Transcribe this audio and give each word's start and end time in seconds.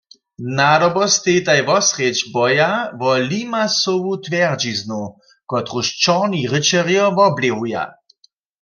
Nadobo 0.59 1.03
stejitaj 1.15 1.57
wosrjedź 1.67 2.21
boja 2.35 2.69
wo 2.99 3.09
Limasowu 3.31 4.13
twjerdźiznu, 4.25 5.01
kotruž 5.51 5.87
čorni 6.03 6.41
ryćerjo 6.53 7.05
woblěhuja. 7.17 7.83